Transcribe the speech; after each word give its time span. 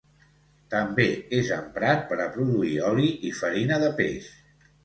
També 0.73 1.05
és 1.41 1.51
emprat 1.59 2.03
per 2.13 2.19
a 2.25 2.27
produir 2.39 2.73
oli 2.89 3.13
i 3.31 3.35
farina 3.43 3.81
de 3.85 3.93
peix. 4.01 4.35